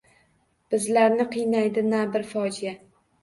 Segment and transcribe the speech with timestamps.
[0.73, 2.73] Bizlarni qiynaydi na bir fojia